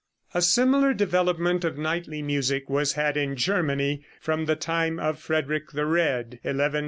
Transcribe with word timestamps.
]A 0.33 0.41
similar 0.41 0.95
development 0.95 1.63
of 1.63 1.77
knightly 1.77 2.23
music 2.23 2.67
was 2.67 2.93
had 2.93 3.15
in 3.17 3.35
Germany 3.35 4.03
from 4.19 4.45
the 4.45 4.55
time 4.55 4.97
of 4.97 5.19
Frederick 5.19 5.73
the 5.73 5.85
Red 5.85 6.39
1152 6.41 6.41
1190. 6.41 6.79